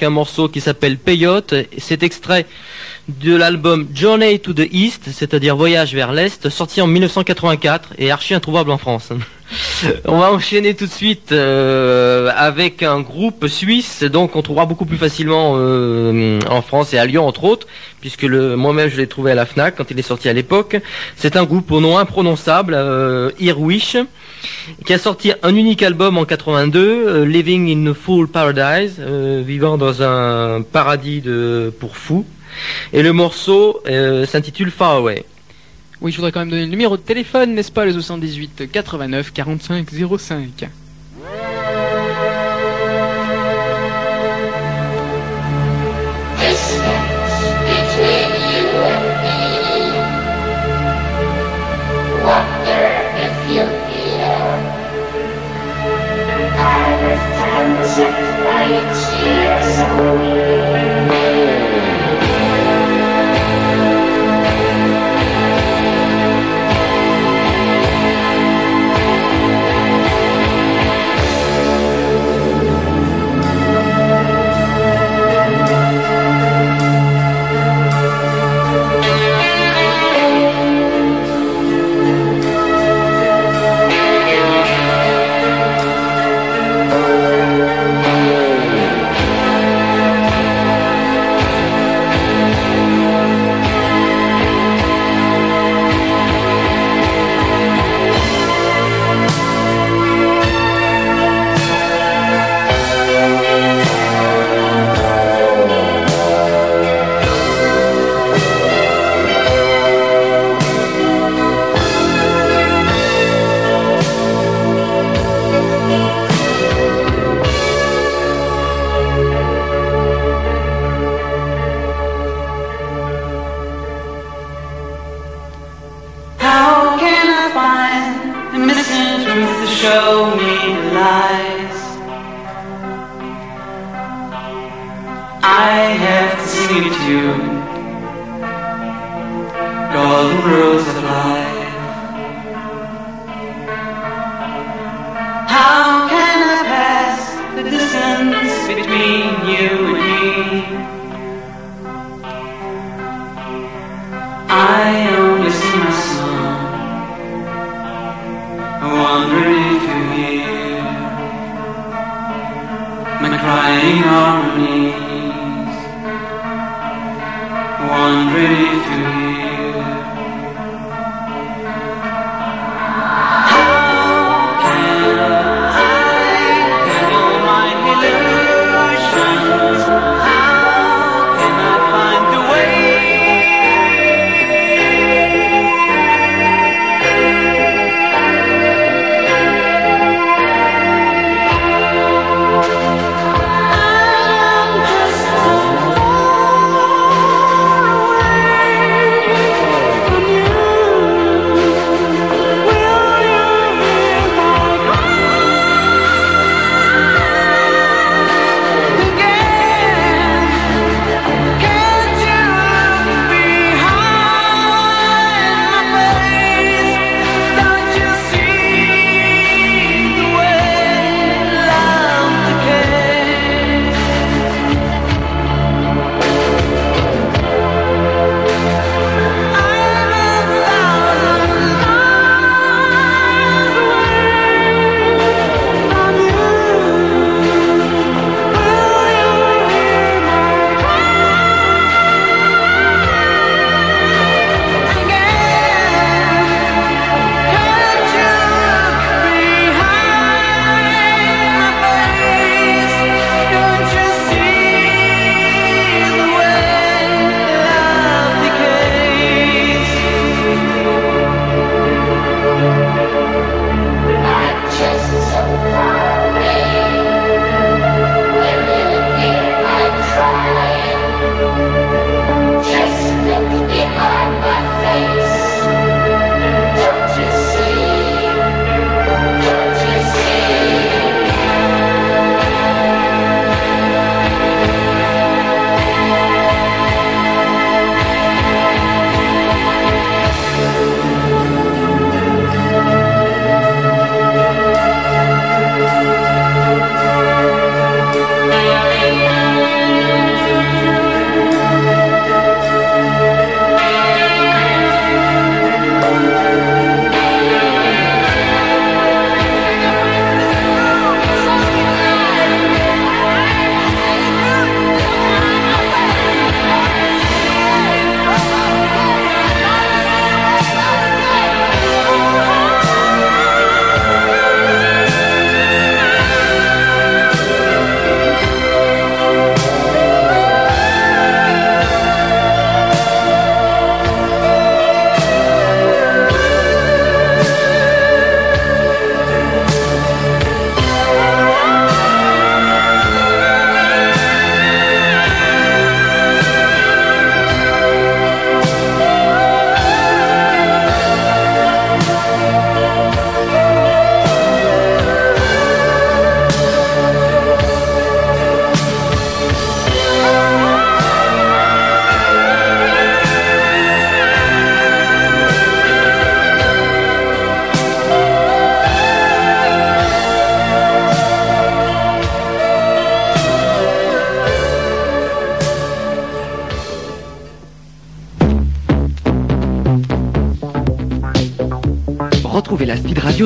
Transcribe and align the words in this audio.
Un 0.00 0.10
morceau 0.10 0.48
qui 0.48 0.60
s'appelle 0.60 0.96
Peyote. 0.96 1.54
C'est 1.76 2.02
extrait 2.02 2.46
de 3.08 3.36
l'album 3.36 3.86
Journey 3.94 4.38
to 4.38 4.54
the 4.54 4.66
East, 4.72 5.02
c'est-à-dire 5.12 5.54
Voyage 5.54 5.94
vers 5.94 6.12
l'Est, 6.12 6.48
sorti 6.48 6.80
en 6.80 6.86
1984 6.86 7.90
et 7.98 8.10
archi 8.10 8.32
introuvable 8.32 8.70
en 8.70 8.78
France. 8.78 9.10
on 10.06 10.18
va 10.18 10.32
enchaîner 10.32 10.74
tout 10.74 10.86
de 10.86 10.90
suite 10.90 11.32
euh, 11.32 12.30
avec 12.34 12.82
un 12.82 13.00
groupe 13.00 13.46
suisse, 13.46 14.02
donc 14.02 14.36
on 14.36 14.42
trouvera 14.42 14.64
beaucoup 14.64 14.86
plus 14.86 14.96
facilement 14.96 15.54
euh, 15.56 16.40
en 16.48 16.62
France 16.62 16.94
et 16.94 16.98
à 16.98 17.04
Lyon 17.04 17.26
entre 17.26 17.44
autres, 17.44 17.66
puisque 18.00 18.24
moi-même 18.24 18.88
je 18.88 18.96
l'ai 18.96 19.06
trouvé 19.06 19.32
à 19.32 19.34
la 19.34 19.44
FNAC 19.44 19.76
quand 19.76 19.90
il 19.90 19.98
est 19.98 20.02
sorti 20.02 20.30
à 20.30 20.32
l'époque. 20.32 20.76
C'est 21.16 21.36
un 21.36 21.44
groupe 21.44 21.70
au 21.70 21.80
nom 21.80 21.98
imprononçable, 21.98 22.72
euh, 22.74 23.30
Earwish, 23.38 23.98
qui 24.84 24.92
a 24.92 24.98
sorti 24.98 25.32
un 25.42 25.54
unique 25.54 25.82
album 25.82 26.18
en 26.18 26.24
82, 26.24 26.80
euh, 26.80 27.24
Living 27.24 27.70
in 27.70 27.90
a 27.90 27.94
Full 27.94 28.28
Paradise, 28.28 29.00
vivant 29.00 29.78
dans 29.78 30.02
un 30.02 30.62
paradis 30.62 31.20
de, 31.20 31.72
pour 31.78 31.96
fous. 31.96 32.24
Et 32.92 33.02
le 33.02 33.12
morceau 33.12 33.82
s'intitule 34.26 34.70
Far 34.70 34.92
Away. 34.92 35.24
Oui, 36.00 36.12
je 36.12 36.16
voudrais 36.16 36.32
quand 36.32 36.40
même 36.40 36.50
donner 36.50 36.64
le 36.64 36.70
numéro 36.70 36.96
de 36.96 37.02
téléphone, 37.02 37.54
n'est-ce 37.54 37.72
pas, 37.72 37.84
le 37.84 37.92
78 37.92 38.70
89 38.70 39.32
45 39.32 39.88
05. 40.18 40.68
Yes, 57.96 58.40
I 58.48 58.92
see, 58.92 59.24
yes, 59.24 60.93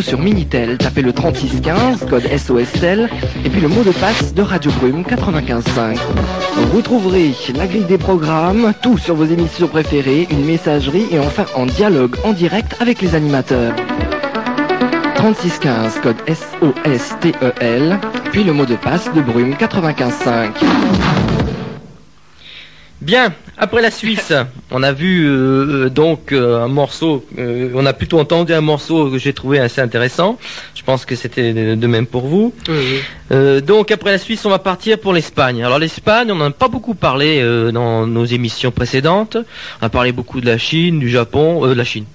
Sur 0.00 0.20
Minitel. 0.20 0.78
Tapez 0.78 1.02
le 1.02 1.12
3615, 1.12 2.06
code 2.08 2.22
SOSTEL, 2.36 3.08
et 3.44 3.50
puis 3.50 3.60
le 3.60 3.68
mot 3.68 3.82
de 3.82 3.90
passe 3.90 4.32
de 4.32 4.42
Radio 4.42 4.70
Brume 4.80 5.02
95.5. 5.02 5.98
Vous 6.72 6.82
trouverez 6.82 7.34
la 7.56 7.66
grille 7.66 7.84
des 7.84 7.98
programmes, 7.98 8.74
tout 8.80 8.96
sur 8.96 9.16
vos 9.16 9.24
émissions 9.24 9.66
préférées, 9.66 10.28
une 10.30 10.44
messagerie 10.44 11.06
et 11.10 11.18
enfin 11.18 11.46
en 11.56 11.66
dialogue 11.66 12.16
en 12.24 12.32
direct 12.32 12.76
avec 12.80 13.02
les 13.02 13.14
animateurs. 13.14 13.74
3615, 15.16 16.00
code 16.00 16.16
SOSTEL, 16.28 17.98
puis 18.30 18.44
le 18.44 18.52
mot 18.52 18.66
de 18.66 18.76
passe 18.76 19.12
de 19.12 19.20
Brume 19.20 19.54
95.5. 19.54 21.27
Bien, 23.00 23.32
après 23.56 23.80
la 23.80 23.92
Suisse, 23.92 24.32
on 24.72 24.82
a 24.82 24.92
vu 24.92 25.24
euh, 25.24 25.84
euh, 25.86 25.88
donc 25.88 26.32
euh, 26.32 26.64
un 26.64 26.68
morceau, 26.68 27.24
euh, 27.38 27.70
on 27.74 27.86
a 27.86 27.92
plutôt 27.92 28.18
entendu 28.18 28.52
un 28.52 28.60
morceau 28.60 29.08
que 29.10 29.18
j'ai 29.18 29.32
trouvé 29.32 29.60
assez 29.60 29.80
intéressant. 29.80 30.36
Je 30.74 30.82
pense 30.82 31.04
que 31.04 31.14
c'était 31.14 31.52
de, 31.52 31.86
même 31.86 32.06
pour 32.06 32.26
vous. 32.26 32.52
Donc 33.30 33.90
après 33.90 34.10
la 34.12 34.18
Suisse, 34.18 34.44
on 34.46 34.50
va 34.50 34.58
partir 34.58 34.98
pour 34.98 35.12
l'Espagne. 35.12 35.62
Alors 35.62 35.78
l'Espagne, 35.78 36.32
on 36.32 36.36
n'en 36.36 36.46
a 36.46 36.50
pas 36.50 36.68
beaucoup 36.68 36.94
parlé 36.94 37.42
dans 37.72 38.06
nos 38.06 38.24
émissions 38.24 38.70
précédentes. 38.70 39.36
On 39.82 39.86
a 39.86 39.90
parlé 39.90 40.12
beaucoup 40.12 40.40
de 40.40 40.46
la 40.46 40.56
Chine, 40.56 40.98
du 40.98 41.10
Japon, 41.10 41.66
de 41.66 41.74
la 41.74 41.84
Chine. 41.84 42.06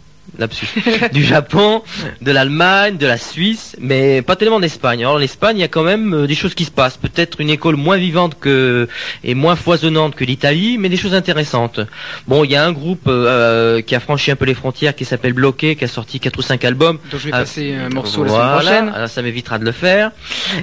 Du 1.13 1.23
Japon, 1.23 1.83
de 2.21 2.31
l'Allemagne, 2.31 2.97
de 2.97 3.05
la 3.05 3.17
Suisse, 3.17 3.75
mais 3.79 4.21
pas 4.21 4.35
tellement 4.35 4.59
d'Espagne. 4.59 5.01
Alors 5.01 5.19
l'Espagne, 5.19 5.57
il 5.57 5.61
y 5.61 5.63
a 5.63 5.67
quand 5.67 5.83
même 5.83 6.13
euh, 6.13 6.27
des 6.27 6.33
choses 6.35 6.55
qui 6.55 6.65
se 6.65 6.71
passent. 6.71 6.97
Peut-être 6.97 7.39
une 7.39 7.49
école 7.49 7.75
moins 7.75 7.97
vivante 7.97 8.37
que 8.39 8.87
et 9.23 9.35
moins 9.35 9.55
foisonnante 9.55 10.15
que 10.15 10.23
l'Italie, 10.25 10.77
mais 10.79 10.89
des 10.89 10.97
choses 10.97 11.13
intéressantes. 11.13 11.81
Bon, 12.27 12.43
il 12.43 12.51
y 12.51 12.55
a 12.55 12.65
un 12.65 12.71
groupe 12.71 13.03
euh, 13.07 13.81
qui 13.81 13.95
a 13.95 13.99
franchi 13.99 14.31
un 14.31 14.35
peu 14.35 14.45
les 14.45 14.53
frontières, 14.55 14.95
qui 14.95 15.05
s'appelle 15.05 15.33
Bloqué, 15.33 15.75
qui 15.75 15.83
a 15.83 15.87
sorti 15.87 16.19
quatre 16.19 16.37
ou 16.39 16.41
cinq 16.41 16.65
albums. 16.65 16.97
Donc 17.11 17.19
je 17.19 17.25
vais 17.25 17.31
Ah, 17.33 17.39
passer 17.39 17.75
un 17.75 17.89
morceau 17.89 18.23
Voilà, 18.23 18.55
la 18.55 18.61
semaine 18.61 18.77
prochaine. 18.85 18.89
alors 18.95 19.09
ça 19.09 19.21
m'évitera 19.21 19.59
de 19.59 19.65
le 19.65 19.71
faire. 19.71 20.11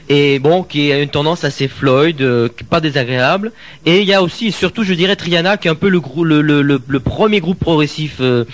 Et 0.09 0.39
bon, 0.41 0.63
qui 0.63 0.91
a 0.93 0.99
une 0.99 1.11
tendance 1.11 1.45
assez 1.45 1.69
Floyd, 1.69 2.21
euh, 2.23 2.49
pas 2.69 2.81
désagréable. 2.81 3.53
Et 3.87 4.01
il 4.01 4.07
y 4.07 4.15
a 4.15 4.23
aussi, 4.23 4.49
et 4.49 4.51
surtout, 4.51 4.83
je 4.85 4.95
dirais 4.95 5.17
Triana, 5.17 5.57
qui 5.57 5.69
est 5.69 5.71
un 5.71 5.75
peu 5.75 5.89
le, 5.89 6.01
grou- 6.01 6.25
le, 6.25 6.41
le, 6.43 6.63
le, 6.63 6.81
le 6.87 7.01
premier 7.01 7.41
groupe 7.41 7.59
progressif 7.61 8.17
euh, 8.21 8.45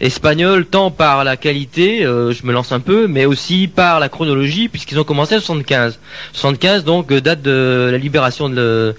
espagnol, 0.00 0.49
tant 0.70 0.90
par 0.90 1.24
la 1.24 1.36
qualité, 1.36 2.04
euh, 2.04 2.32
je 2.32 2.44
me 2.46 2.52
lance 2.52 2.72
un 2.72 2.80
peu, 2.80 3.06
mais 3.06 3.24
aussi 3.24 3.68
par 3.68 4.00
la 4.00 4.08
chronologie, 4.08 4.68
puisqu'ils 4.68 4.98
ont 4.98 5.04
commencé 5.04 5.36
en 5.36 5.40
75. 5.40 5.98
75, 6.32 6.84
donc, 6.84 7.10
euh, 7.12 7.20
date 7.20 7.42
de 7.42 7.88
la 7.90 7.98
libération 7.98 8.48
de, 8.48 8.94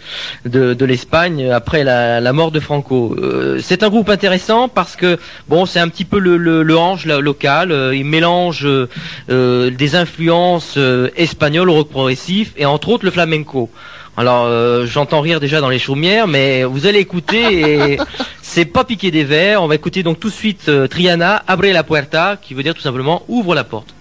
de, 0.46 0.86
l'Espagne 0.86 1.52
après 1.52 1.84
la, 1.84 2.34
mort 2.34 2.52
de 2.52 2.60
Franco. 2.60 3.16
Euh, 3.18 3.60
c'est 3.62 3.84
un 3.84 3.90
groupe 3.90 4.10
intéressant 4.10 4.68
parce 4.68 4.96
que, 4.96 5.18
bon, 5.48 5.66
c'est 5.66 5.80
un 5.80 5.90
petit 5.90 6.06
peu 6.06 6.20
le, 6.20 6.38
le, 6.38 6.64
là, 6.64 7.20
local. 7.20 7.72
euh, 7.72 7.96
il 7.96 8.06
mélange 8.06 8.66
euh, 8.66 8.88
euh, 9.30 9.70
des 9.70 9.96
influences 9.96 10.76
euh, 10.78 11.10
espagnoles 11.16 11.70
au 11.70 11.74
rock 11.74 11.90
progressif 11.90 12.54
et 12.58 12.66
entre 12.66 12.90
autres 12.90 13.06
le 13.06 13.12
flamenco. 13.12 13.70
Alors 14.18 14.44
euh, 14.46 14.86
j'entends 14.86 15.22
rire 15.22 15.40
déjà 15.40 15.62
dans 15.62 15.70
les 15.70 15.80
chaumières, 15.80 16.28
mais 16.28 16.64
vous 16.64 16.86
allez 16.86 17.00
écouter 17.00 17.94
et 17.94 17.98
c'est 18.54 18.66
pas 18.66 18.84
piquer 18.84 19.12
des 19.12 19.24
verres. 19.24 19.64
On 19.64 19.68
va 19.68 19.76
écouter 19.76 20.04
donc 20.04 20.20
tout 20.20 20.28
de 20.28 20.34
suite 20.34 20.68
euh, 20.68 20.86
Triana, 20.86 21.42
Abre 21.48 21.68
la 21.68 21.84
puerta, 21.86 22.36
qui 22.36 22.54
veut 22.54 22.64
dire 22.64 22.76
tout 22.76 22.82
simplement 22.82 23.24
ouvre 23.30 23.56
la 23.56 23.64
porte. 23.64 23.96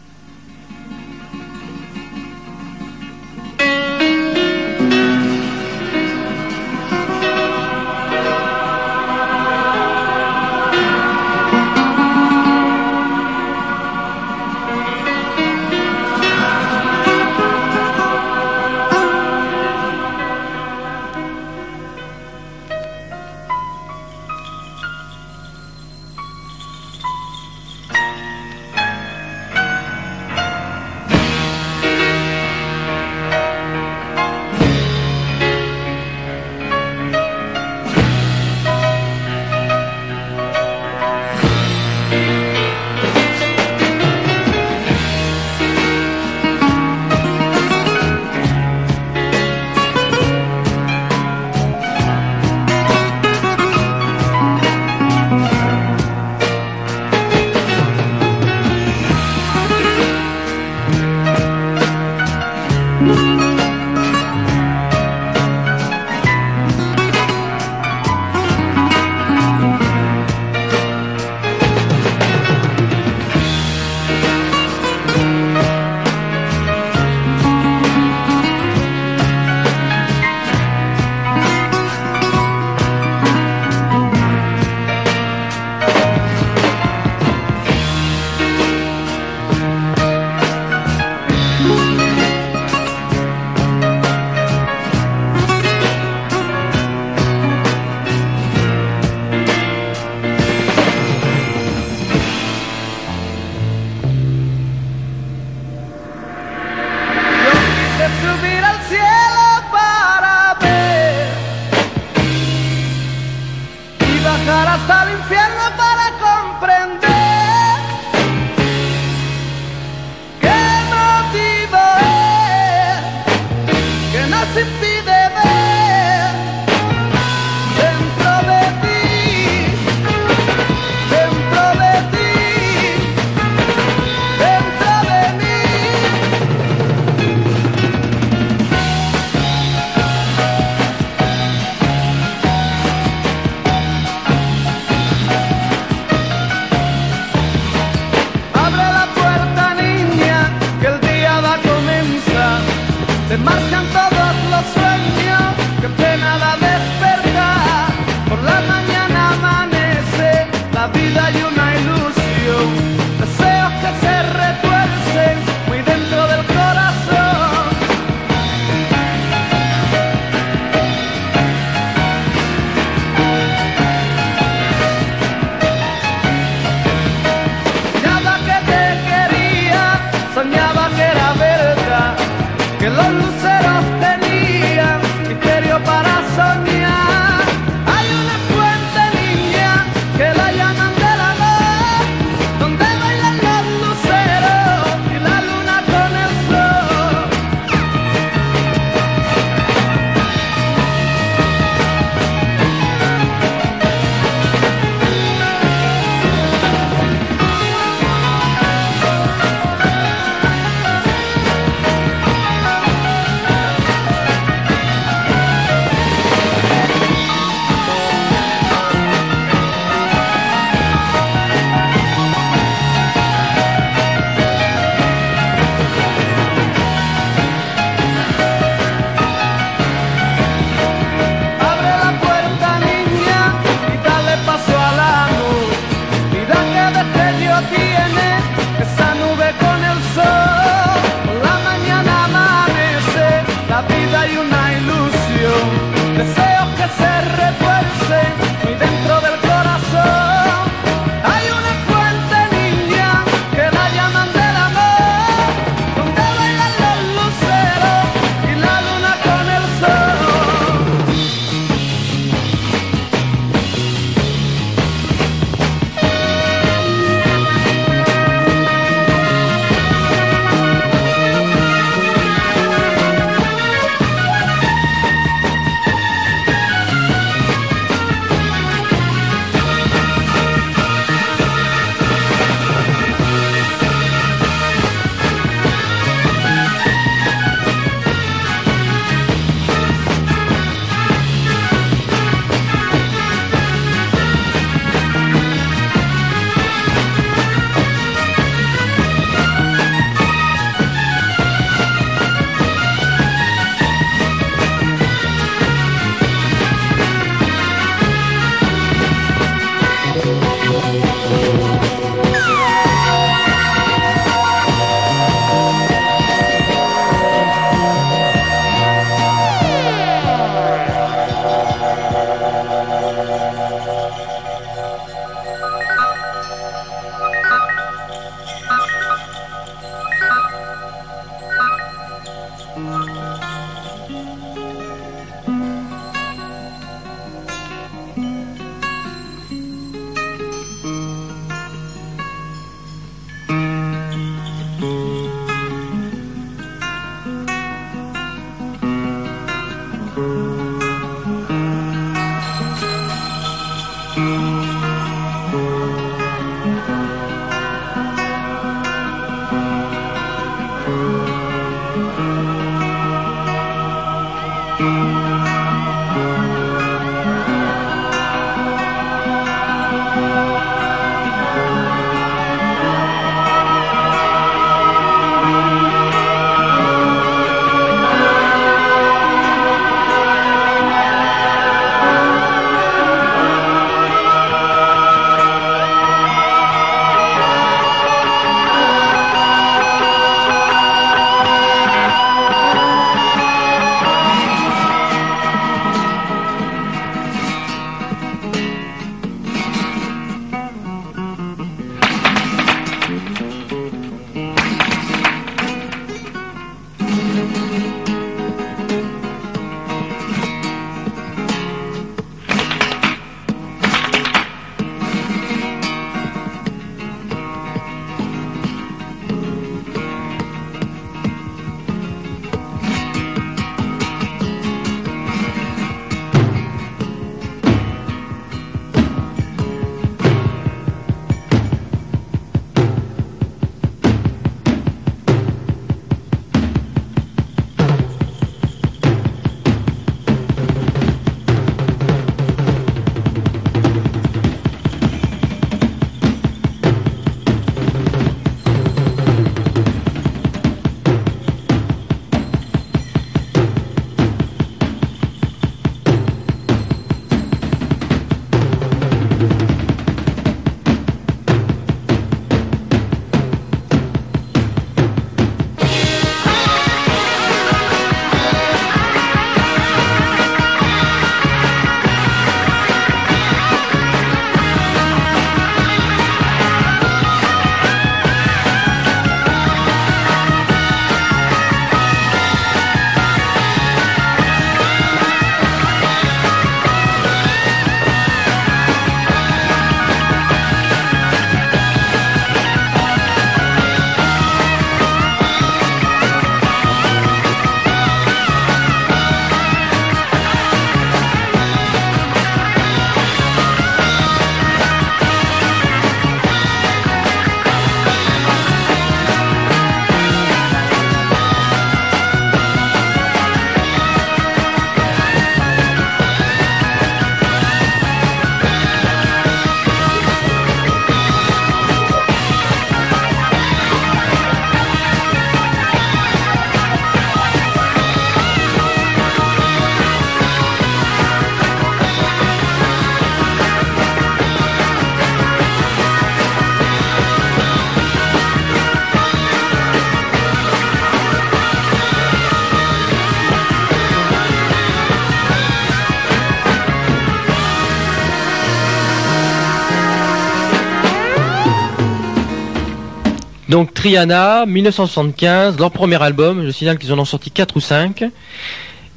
Donc 553.71 553.95
Triana, 553.95 554.67
1975, 554.67 555.79
leur 555.79 555.93
premier 555.93 556.21
album, 556.21 556.67
je 556.67 556.73
signale 556.73 556.99
qu'ils 556.99 557.13
en 557.13 557.19
ont 557.21 557.25
sorti 557.25 557.53
4 557.53 557.77
ou 557.77 557.81
5. 557.81 558.25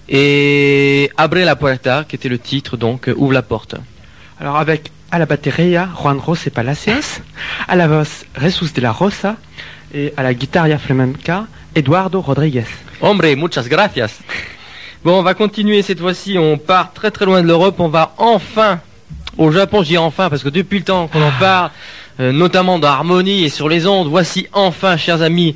Et 0.09 1.09
Abre 1.17 1.39
la 1.39 1.55
Puerta, 1.55 2.05
qui 2.07 2.15
était 2.17 2.29
le 2.29 2.37
titre, 2.37 2.77
donc 2.77 3.09
euh, 3.09 3.15
Ouvre 3.17 3.33
la 3.33 3.41
porte. 3.41 3.73
Alors 4.39 4.57
avec 4.57 4.91
à 5.09 5.17
la 5.17 5.25
batería 5.25 5.89
Juan 5.99 6.19
José 6.23 6.51
Palacios, 6.51 7.23
à 7.67 7.75
la 7.75 7.87
voz 7.87 8.27
Jesus 8.39 8.73
de 8.75 8.81
la 8.81 8.91
Rosa 8.91 9.37
et 9.91 10.13
à 10.17 10.21
la 10.21 10.35
guitarra 10.35 10.77
flamenca 10.77 11.47
Eduardo 11.73 12.21
Rodriguez. 12.21 12.67
Hombre, 13.01 13.35
muchas 13.35 13.67
gracias. 13.67 14.19
Bon, 15.03 15.17
on 15.17 15.23
va 15.23 15.33
continuer 15.33 15.81
cette 15.81 15.99
fois-ci, 15.99 16.37
on 16.37 16.59
part 16.59 16.93
très 16.93 17.09
très 17.09 17.25
loin 17.25 17.41
de 17.41 17.47
l'Europe, 17.47 17.79
on 17.79 17.89
va 17.89 18.13
enfin 18.19 18.79
au 19.35 19.51
Japon, 19.51 19.81
je 19.81 19.87
dis 19.87 19.97
enfin 19.97 20.29
parce 20.29 20.43
que 20.43 20.49
depuis 20.49 20.77
le 20.77 20.85
temps 20.85 21.07
qu'on 21.07 21.23
en 21.23 21.31
parle, 21.39 21.71
euh, 22.19 22.31
notamment 22.31 22.79
dans 22.79 22.89
Harmonie 22.89 23.43
et 23.43 23.49
sur 23.49 23.69
les 23.69 23.87
ondes. 23.87 24.07
Voici 24.07 24.47
enfin, 24.53 24.97
chers 24.97 25.21
amis, 25.21 25.55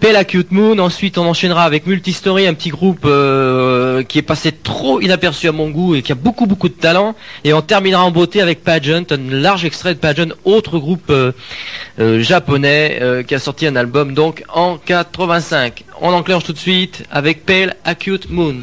Pale 0.00 0.16
Acute 0.16 0.52
Moon. 0.52 0.78
Ensuite, 0.78 1.18
on 1.18 1.26
enchaînera 1.26 1.64
avec 1.64 1.86
Multistory, 1.86 2.46
un 2.46 2.54
petit 2.54 2.68
groupe 2.68 3.04
euh, 3.04 4.02
qui 4.02 4.18
est 4.18 4.22
passé 4.22 4.52
trop 4.52 5.00
inaperçu 5.00 5.48
à 5.48 5.52
mon 5.52 5.70
goût 5.70 5.94
et 5.94 6.02
qui 6.02 6.12
a 6.12 6.14
beaucoup 6.14 6.46
beaucoup 6.46 6.68
de 6.68 6.74
talent. 6.74 7.14
Et 7.44 7.52
on 7.54 7.62
terminera 7.62 8.04
en 8.04 8.10
beauté 8.10 8.40
avec 8.40 8.62
Pageant, 8.62 9.04
un 9.10 9.30
large 9.30 9.64
extrait 9.64 9.94
de 9.94 9.98
Pageant, 9.98 10.28
autre 10.44 10.78
groupe 10.78 11.10
euh, 11.10 11.32
japonais 12.20 13.24
qui 13.26 13.34
a 13.34 13.38
sorti 13.38 13.66
un 13.66 13.76
album 13.76 14.14
donc 14.14 14.44
en 14.52 14.76
85. 14.76 15.84
On 16.00 16.12
enclenche 16.12 16.44
tout 16.44 16.52
de 16.52 16.58
suite 16.58 17.04
avec 17.10 17.46
Pale 17.46 17.76
Acute 17.84 18.30
Moon. 18.30 18.56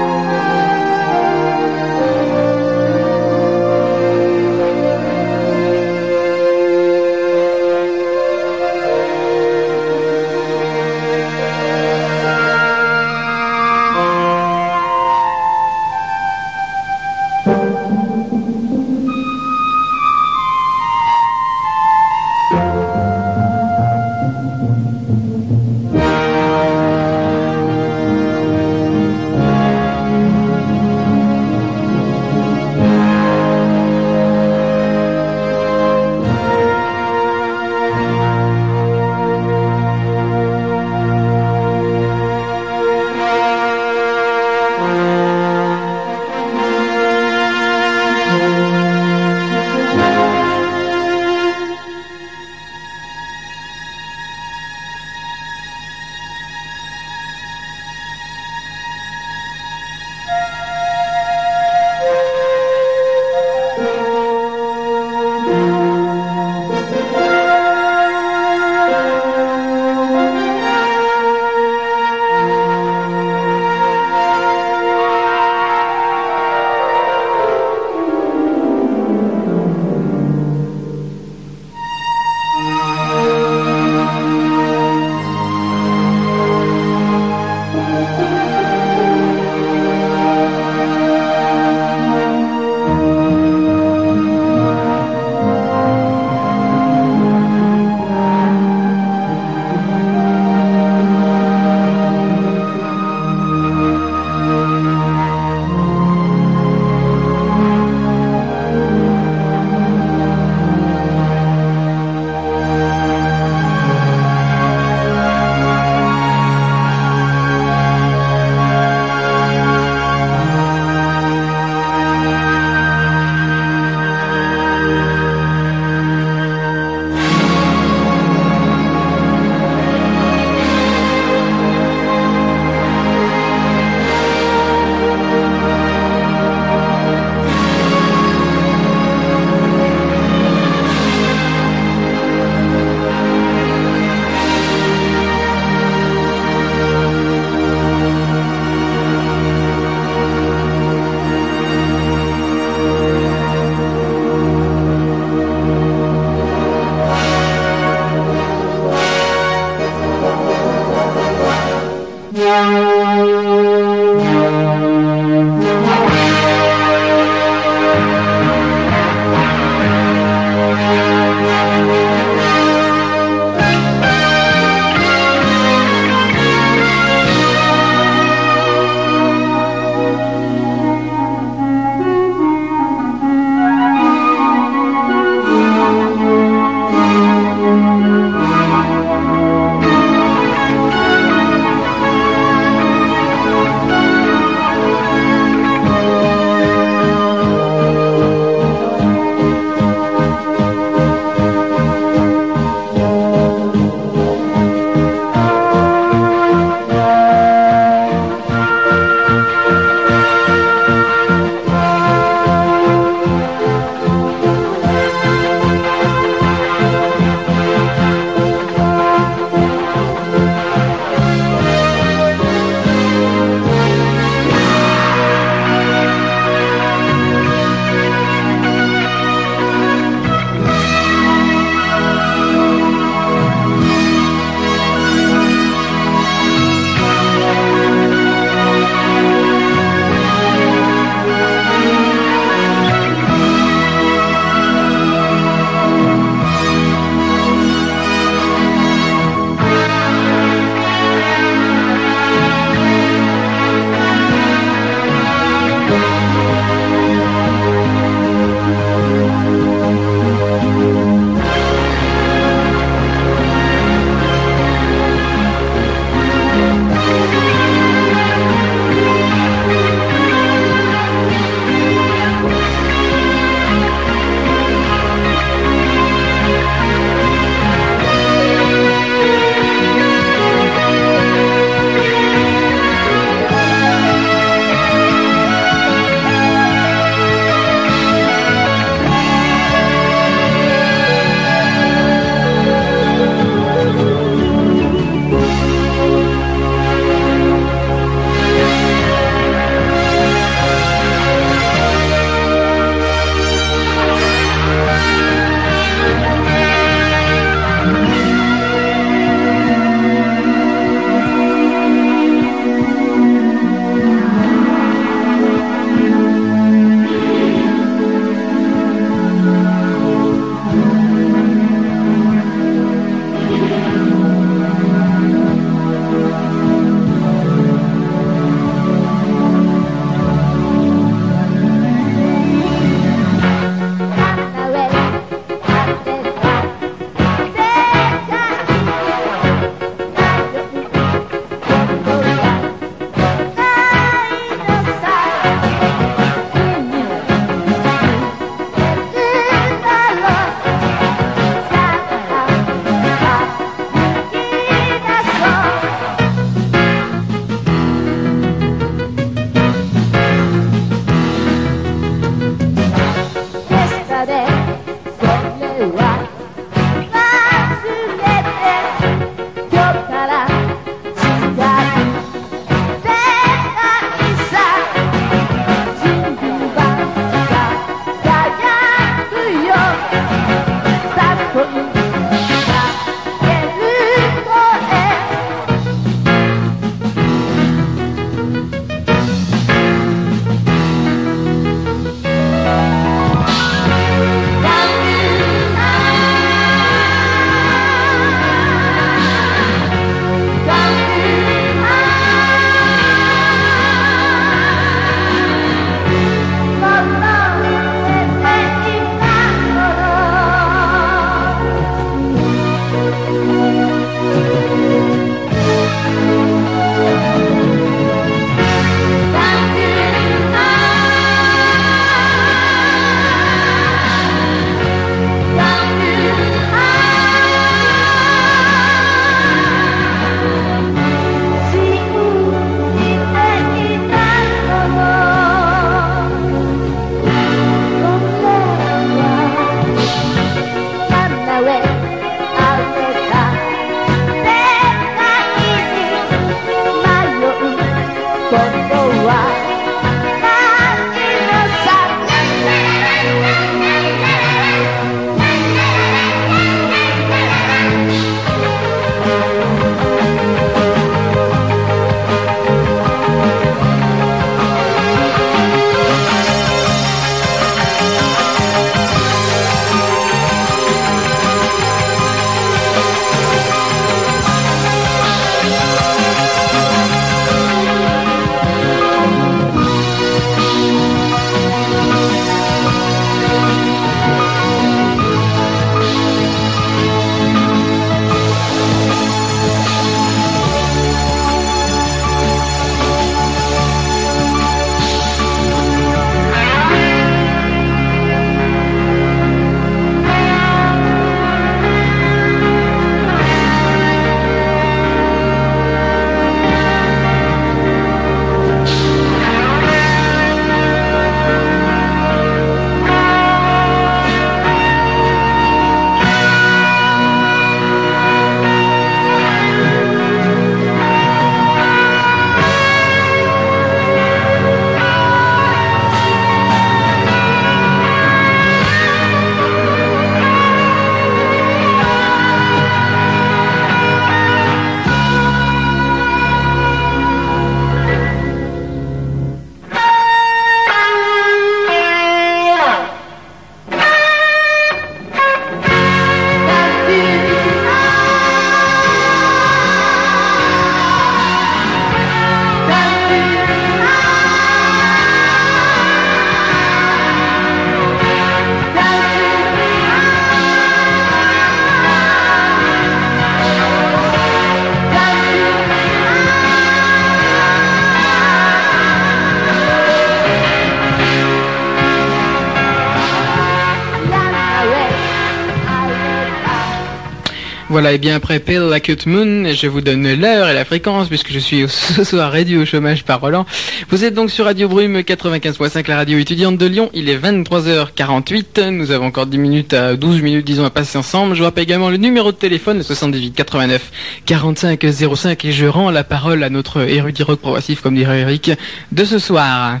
Voilà, 577.94 578.12
et 578.12 578.18
bien 578.18 578.34
après 578.34 578.58
Pale 578.58 578.92
Acute 578.92 579.26
Moon, 579.26 579.72
je 579.72 579.86
vous 579.86 580.00
donne 580.00 580.34
l'heure 580.34 580.68
et 580.68 580.74
la 580.74 580.84
fréquence 580.84 581.28
puisque 581.28 581.52
je 581.52 581.60
suis 581.60 581.88
ce 581.88 582.24
soir 582.24 582.50
réduit 582.50 582.76
au 582.76 582.84
chômage 582.84 583.22
par 583.22 583.40
Roland. 583.40 583.66
Vous 584.08 584.24
êtes 584.24 584.34
donc 584.34 584.50
sur 584.50 584.64
Radio 584.64 584.88
Brume 584.88 585.18
95.5, 585.20 586.08
la 586.08 586.16
radio 586.16 586.36
étudiante 586.36 586.76
de 586.76 586.86
Lyon. 586.86 587.08
Il 587.14 587.28
est 587.28 587.36
23h48. 587.38 588.88
Nous 588.90 589.12
avons 589.12 589.26
encore 589.26 589.46
10 589.46 589.58
minutes 589.58 589.94
à 589.94 590.16
12 590.16 590.42
minutes, 590.42 590.66
disons, 590.66 590.84
à 590.84 590.90
passer 590.90 591.18
ensemble. 591.18 591.54
Je 591.54 591.60
vous 591.60 591.66
rappelle 591.66 591.84
également 591.84 592.10
le 592.10 592.16
numéro 592.16 592.50
de 592.50 592.56
téléphone, 592.56 592.96
le 592.96 593.04
78 593.04 593.52
89 593.54 594.10
45 594.44 595.06
05 595.36 595.64
et 595.64 595.70
je 595.70 595.86
rends 595.86 596.10
la 596.10 596.24
parole 596.24 596.64
à 596.64 596.70
notre 596.70 597.00
érudit 597.08 597.44
rock 597.44 597.60
progressif, 597.60 598.00
comme 598.00 598.16
dirait 598.16 598.40
Eric, 598.40 598.72
de 599.12 599.24
ce 599.24 599.38
soir. 599.38 600.00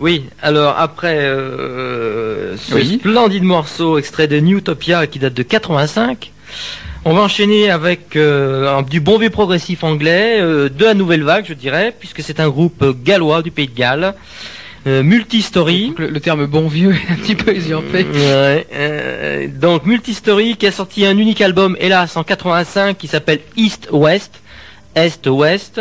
Oui, 0.00 0.24
alors 0.42 0.76
après 0.78 1.18
euh, 1.18 2.56
ce 2.56 2.74
Oui. 2.74 2.98
splendide 3.00 3.42
morceau 3.44 3.98
extrait 3.98 4.28
de 4.28 4.38
Newtopia 4.40 5.06
qui 5.06 5.18
date 5.18 5.34
de 5.34 5.42
85, 5.42 6.32
on 7.04 7.14
va 7.14 7.22
enchaîner 7.22 7.70
avec 7.70 8.16
euh, 8.16 8.82
du 8.82 9.00
bon 9.00 9.18
vieux 9.18 9.30
progressif 9.30 9.84
anglais, 9.84 10.38
euh, 10.40 10.68
de 10.68 10.84
la 10.84 10.94
nouvelle 10.94 11.22
vague 11.22 11.44
je 11.48 11.54
dirais, 11.54 11.94
puisque 11.98 12.22
c'est 12.22 12.40
un 12.40 12.48
groupe 12.48 12.82
euh, 12.82 12.92
gallois 12.92 13.42
du 13.42 13.50
pays 13.50 13.68
de 13.68 13.74
Galles, 13.74 14.14
euh, 14.86 15.02
Multistory. 15.02 15.94
Le, 15.96 16.08
le 16.08 16.20
terme 16.20 16.46
bon 16.46 16.68
vieux 16.68 16.92
est 16.94 17.12
un 17.12 17.16
petit 17.16 17.34
peu 17.34 17.54
usurpé. 17.54 18.04
Ouais, 18.04 18.66
euh, 18.72 19.46
donc 19.48 19.86
Multistory 19.86 20.56
qui 20.56 20.66
a 20.66 20.72
sorti 20.72 21.06
un 21.06 21.16
unique 21.16 21.40
album, 21.40 21.76
hélas, 21.80 22.16
en 22.16 22.24
85 22.24 22.96
qui 22.98 23.06
s'appelle 23.06 23.40
East 23.56 23.88
West, 23.90 24.40
Est-Ouest. 24.94 25.80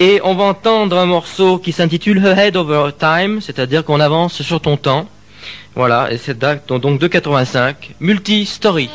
Et 0.00 0.20
on 0.24 0.34
va 0.34 0.44
entendre 0.44 0.98
un 0.98 1.06
morceau 1.06 1.58
qui 1.58 1.72
s'intitule 1.72 2.24
Ahead 2.26 2.56
Over 2.56 2.90
Time, 2.98 3.40
c'est-à-dire 3.40 3.84
qu'on 3.84 4.00
avance 4.00 4.42
sur 4.42 4.60
ton 4.60 4.76
temps. 4.76 5.08
Voilà, 5.74 6.12
et 6.12 6.18
c'est 6.18 6.38
date 6.38 6.68
donc 6.68 6.98
de 7.00 7.06
85, 7.06 7.92
Multi-Story. 8.00 8.90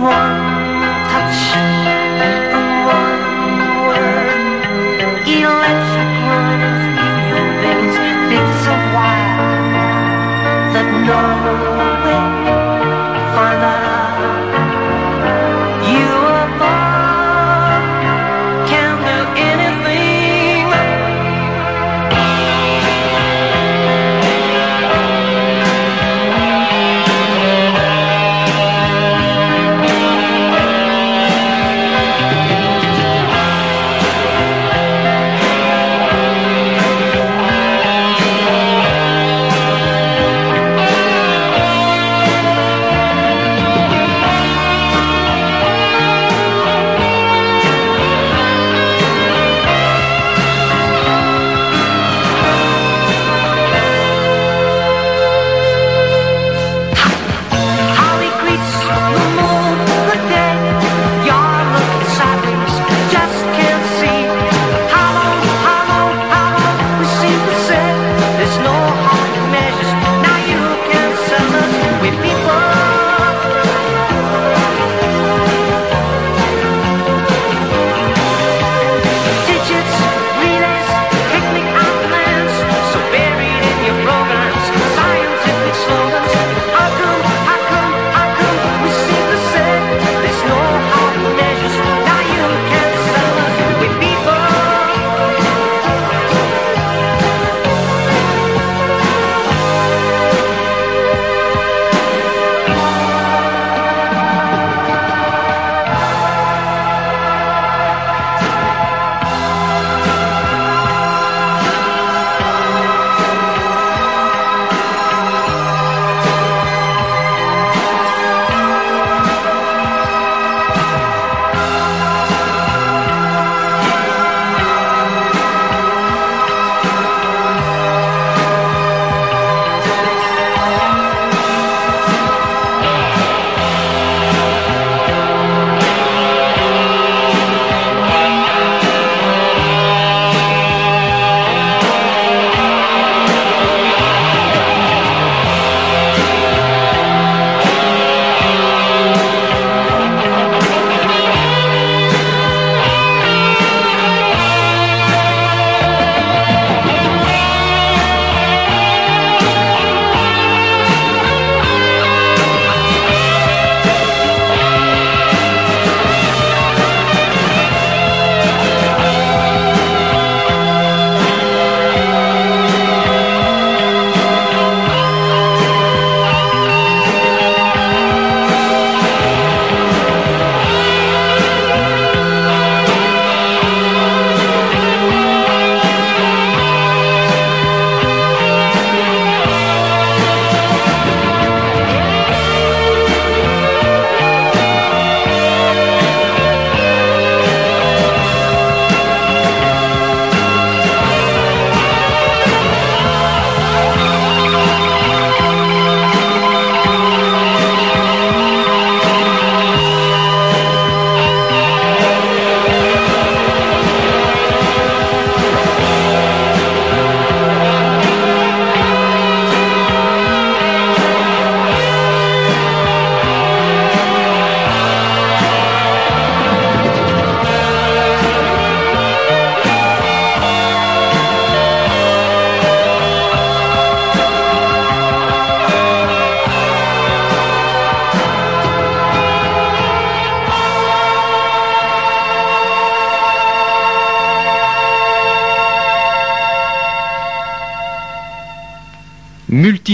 One 0.00 0.49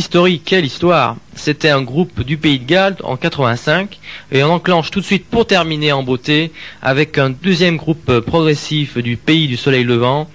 Multistory, 0.07 0.39
quelle 0.39 0.65
histoire 0.65 1.17
C'était 1.35 1.69
un 1.69 1.83
groupe 1.83 2.23
du 2.23 2.37
Pays 2.37 2.61
de 2.61 2.65
Galles 2.65 2.95
en 3.03 3.17
85 3.17 3.99
et 4.31 4.45
on 4.45 4.53
enclenche 4.53 4.93
tout 4.93 5.01
de 5.01 5.05
suite 5.05 5.27
pour 5.27 5.49
terminer 5.49 5.91
en 5.91 6.05
beauté 6.05 6.53
avec 6.81 7.19
un 7.19 7.31
deuxième 7.31 7.77
groupe 7.77 8.21
progressif 8.21 8.99
du 8.99 9.17
Pays 9.17 9.49
du 9.49 9.57
Soleil 9.57 9.83
Levant. 9.83 10.31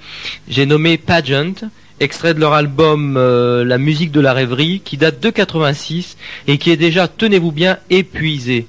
J'ai 0.49 0.65
nommé 0.65 0.97
Pageant, 0.97 1.53
extrait 2.01 2.33
de 2.33 2.41
leur 2.41 2.51
album 2.51 3.15
euh, 3.15 3.63
La 3.63 3.77
musique 3.77 4.11
de 4.11 4.19
la 4.19 4.33
rêverie 4.33 4.81
qui 4.83 4.97
date 4.97 5.21
de 5.21 5.29
86 5.29 6.17
et 6.47 6.57
qui 6.57 6.69
est 6.69 6.75
déjà, 6.75 7.07
tenez-vous 7.07 7.53
bien, 7.53 7.77
épuisé. 7.89 8.67